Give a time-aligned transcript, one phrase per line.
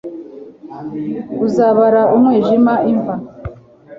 [1.45, 3.15] Uzabara umwijima imva